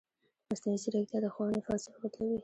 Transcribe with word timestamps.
مصنوعي 0.51 0.79
ځیرکتیا 0.83 1.19
د 1.23 1.27
ښوونې 1.33 1.59
فلسفه 1.65 1.97
بدلوي. 2.03 2.37